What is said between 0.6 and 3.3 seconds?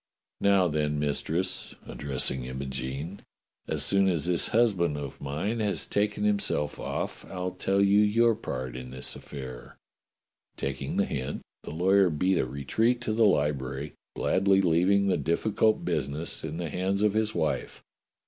then. Mistress," addressing Imogene,